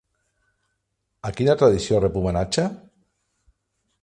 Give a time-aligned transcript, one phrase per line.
[1.29, 2.67] A quina tradició rep homenatge?